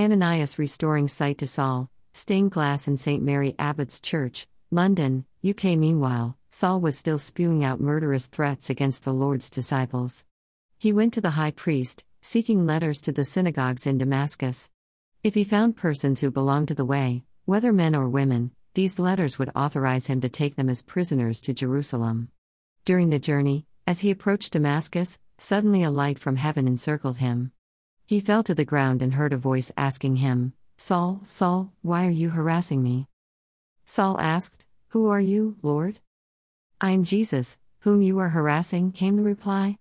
[0.00, 3.22] Ananias restoring sight to Saul, stained glass in St.
[3.22, 5.76] Mary Abbots Church, London, UK.
[5.76, 10.24] Meanwhile, Saul was still spewing out murderous threats against the Lord's disciples.
[10.78, 14.70] He went to the high priest, seeking letters to the synagogues in Damascus.
[15.22, 19.38] If he found persons who belonged to the way, whether men or women, these letters
[19.38, 22.30] would authorize him to take them as prisoners to Jerusalem.
[22.86, 27.52] During the journey, as he approached Damascus, suddenly a light from heaven encircled him.
[28.10, 32.18] He fell to the ground and heard a voice asking him, Saul, Saul, why are
[32.22, 33.06] you harassing me?
[33.84, 36.00] Saul asked, Who are you, Lord?
[36.80, 39.78] I am Jesus, whom you are harassing, came the reply.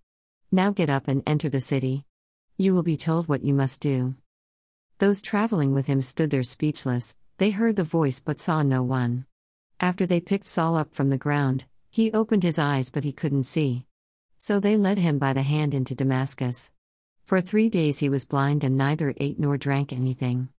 [0.52, 2.06] Now get up and enter the city.
[2.56, 4.14] You will be told what you must do.
[5.00, 9.26] Those traveling with him stood there speechless, they heard the voice but saw no one.
[9.80, 13.46] After they picked Saul up from the ground, he opened his eyes but he couldn't
[13.46, 13.88] see.
[14.38, 16.70] So they led him by the hand into Damascus.
[17.30, 20.50] For three days he was blind and neither ate nor drank anything.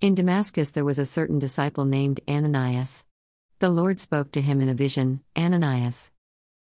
[0.00, 3.04] In Damascus there was a certain disciple named Ananias.
[3.58, 6.10] The Lord spoke to him in a vision Ananias.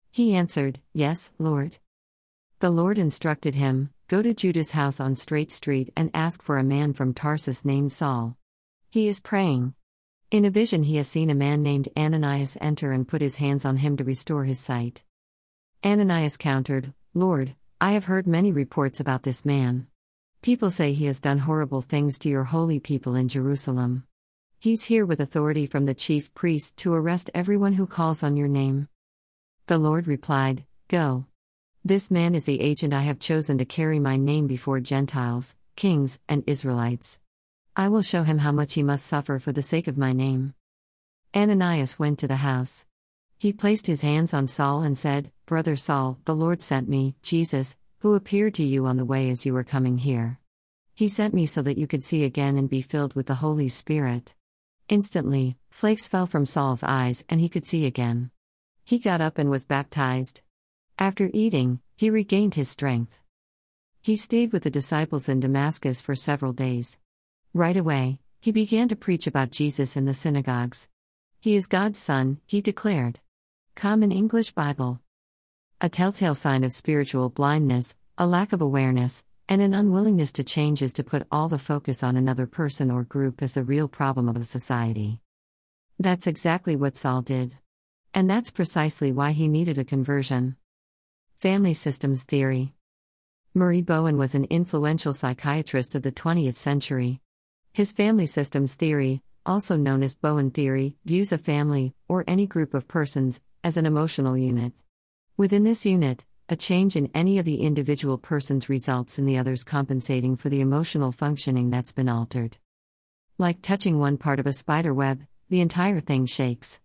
[0.09, 1.77] He answered, Yes, Lord.
[2.61, 6.63] The Lord instructed him Go to Judas' house on Straight Street and ask for a
[6.63, 8.37] man from Tarsus named Saul.
[8.89, 9.75] He is praying.
[10.31, 13.65] In a vision, he has seen a man named Ananias enter and put his hands
[13.65, 15.03] on him to restore his sight.
[15.85, 17.53] Ananias countered, Lord,
[17.83, 19.87] I have heard many reports about this man.
[20.43, 24.03] People say he has done horrible things to your holy people in Jerusalem.
[24.59, 28.47] He's here with authority from the chief priest to arrest everyone who calls on your
[28.47, 28.87] name.
[29.65, 31.25] The Lord replied, Go.
[31.83, 36.19] This man is the agent I have chosen to carry my name before Gentiles, kings,
[36.29, 37.19] and Israelites.
[37.75, 40.53] I will show him how much he must suffer for the sake of my name.
[41.33, 42.85] Ananias went to the house.
[43.41, 47.75] He placed his hands on Saul and said, Brother Saul, the Lord sent me, Jesus,
[48.01, 50.37] who appeared to you on the way as you were coming here.
[50.93, 53.67] He sent me so that you could see again and be filled with the Holy
[53.67, 54.35] Spirit.
[54.89, 58.29] Instantly, flakes fell from Saul's eyes and he could see again.
[58.83, 60.43] He got up and was baptized.
[60.99, 63.17] After eating, he regained his strength.
[64.03, 66.99] He stayed with the disciples in Damascus for several days.
[67.55, 70.89] Right away, he began to preach about Jesus in the synagogues.
[71.39, 73.19] He is God's Son, he declared.
[73.81, 74.99] Common English Bible.
[75.81, 80.83] A telltale sign of spiritual blindness, a lack of awareness, and an unwillingness to change
[80.83, 84.29] is to put all the focus on another person or group as the real problem
[84.29, 85.19] of a society.
[85.97, 87.57] That's exactly what Saul did.
[88.13, 90.57] And that's precisely why he needed a conversion.
[91.39, 92.75] Family Systems Theory
[93.55, 97.19] Murray Bowen was an influential psychiatrist of the 20th century.
[97.73, 102.73] His family systems theory, also known as Bowen theory, views a family, or any group
[102.73, 104.73] of persons, as an emotional unit.
[105.37, 109.63] Within this unit, a change in any of the individual persons results in the others
[109.63, 112.57] compensating for the emotional functioning that's been altered.
[113.37, 116.81] Like touching one part of a spider web, the entire thing shakes.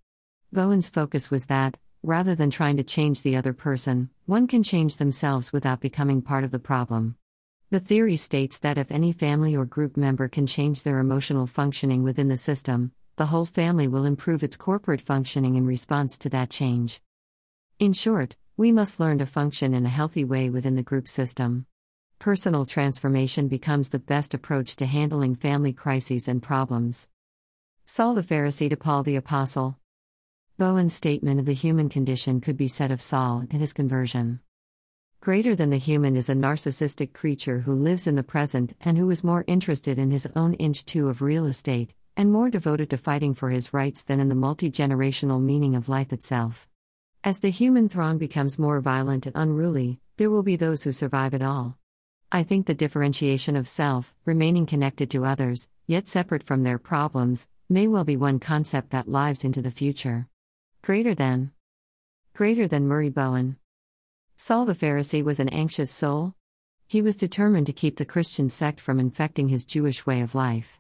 [0.52, 4.96] Bowen's focus was that, rather than trying to change the other person, one can change
[4.96, 7.16] themselves without becoming part of the problem.
[7.68, 12.04] The theory states that if any family or group member can change their emotional functioning
[12.04, 16.48] within the system, the whole family will improve its corporate functioning in response to that
[16.48, 17.00] change.
[17.80, 21.66] In short, we must learn to function in a healthy way within the group system.
[22.20, 27.08] Personal transformation becomes the best approach to handling family crises and problems.
[27.84, 29.76] Saul the Pharisee to Paul the Apostle.
[30.56, 34.38] Bowen's statement of the human condition could be said of Saul and his conversion.
[35.26, 39.10] Greater than the human is a narcissistic creature who lives in the present and who
[39.10, 42.96] is more interested in his own inch two of real estate, and more devoted to
[42.96, 46.68] fighting for his rights than in the multi generational meaning of life itself.
[47.24, 51.34] As the human throng becomes more violent and unruly, there will be those who survive
[51.34, 51.76] it all.
[52.30, 57.48] I think the differentiation of self, remaining connected to others, yet separate from their problems,
[57.68, 60.28] may well be one concept that lives into the future.
[60.82, 61.50] Greater than.
[62.32, 63.56] Greater than Murray Bowen.
[64.38, 66.34] Saul the Pharisee was an anxious soul.
[66.86, 70.78] He was determined to keep the Christian sect from infecting his Jewish way of life.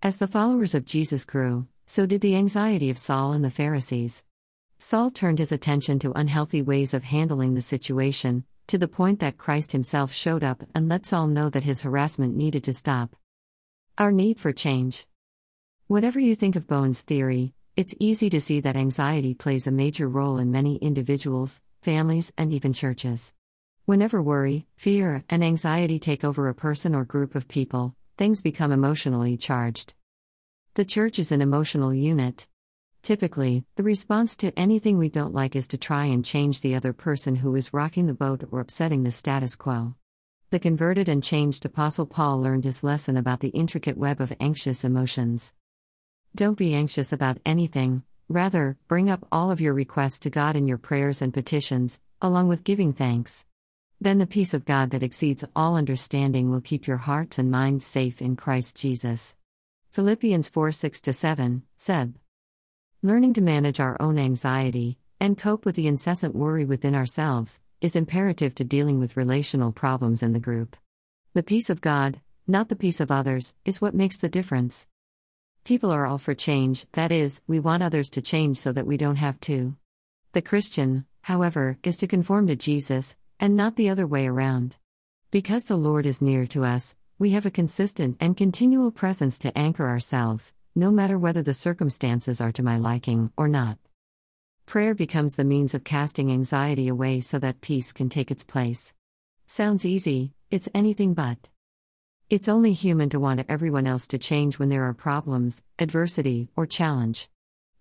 [0.00, 4.24] As the followers of Jesus grew, so did the anxiety of Saul and the Pharisees.
[4.78, 9.36] Saul turned his attention to unhealthy ways of handling the situation, to the point that
[9.36, 13.16] Christ himself showed up and let Saul know that his harassment needed to stop.
[13.98, 15.08] Our need for change.
[15.88, 20.08] Whatever you think of Bowen's theory, it's easy to see that anxiety plays a major
[20.08, 23.32] role in many individuals, families, and even churches.
[23.84, 28.72] Whenever worry, fear, and anxiety take over a person or group of people, things become
[28.72, 29.94] emotionally charged.
[30.74, 32.46] The church is an emotional unit.
[33.02, 36.92] Typically, the response to anything we don't like is to try and change the other
[36.92, 39.96] person who is rocking the boat or upsetting the status quo.
[40.50, 44.84] The converted and changed Apostle Paul learned his lesson about the intricate web of anxious
[44.84, 45.54] emotions.
[46.34, 50.66] Don't be anxious about anything, rather, bring up all of your requests to God in
[50.66, 53.46] your prayers and petitions, along with giving thanks.
[54.00, 57.86] Then the peace of God that exceeds all understanding will keep your hearts and minds
[57.86, 59.36] safe in Christ Jesus.
[59.90, 62.16] Philippians 4 6 7, Seb.
[63.02, 67.94] Learning to manage our own anxiety, and cope with the incessant worry within ourselves, is
[67.94, 70.76] imperative to dealing with relational problems in the group.
[71.34, 74.86] The peace of God, not the peace of others, is what makes the difference.
[75.64, 78.96] People are all for change, that is, we want others to change so that we
[78.96, 79.76] don't have to.
[80.32, 84.76] The Christian, however, is to conform to Jesus, and not the other way around.
[85.30, 89.56] Because the Lord is near to us, we have a consistent and continual presence to
[89.56, 93.78] anchor ourselves, no matter whether the circumstances are to my liking or not.
[94.66, 98.94] Prayer becomes the means of casting anxiety away so that peace can take its place.
[99.46, 101.48] Sounds easy, it's anything but.
[102.32, 106.66] It's only human to want everyone else to change when there are problems, adversity, or
[106.66, 107.28] challenge.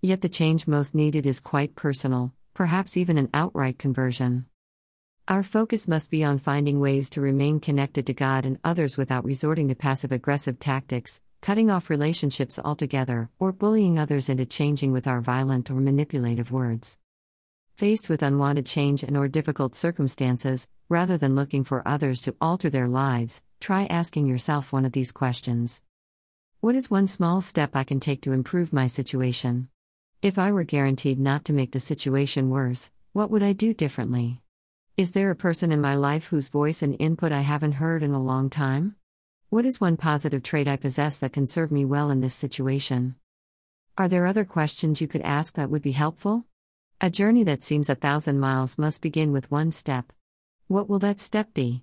[0.01, 4.48] Yet the change most needed is quite personal, perhaps even an outright conversion.
[5.30, 9.24] Our focus must be on finding ways to remain connected to God and others without
[9.24, 15.07] resorting to passive aggressive tactics, cutting off relationships altogether, or bullying others into changing with
[15.07, 16.98] our violent or manipulative words.
[17.77, 22.69] Faced with unwanted change and or difficult circumstances, rather than looking for others to alter
[22.69, 25.83] their lives, try asking yourself one of these questions.
[26.61, 29.69] What is one small step I can take to improve my situation?
[30.23, 34.41] If I were guaranteed not to make the situation worse, what would I do differently?
[34.97, 38.13] Is there a person in my life whose voice and input I haven't heard in
[38.13, 38.95] a long time?
[39.49, 43.15] What is one positive trait I possess that can serve me well in this situation?
[43.95, 46.45] Are there other questions you could ask that would be helpful?
[46.99, 50.11] A journey that seems a thousand miles must begin with one step.
[50.67, 51.79] What will that step be?